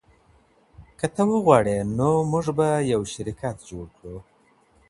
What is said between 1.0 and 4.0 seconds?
ته وغواړي نو موږ به یو شرکت جوړ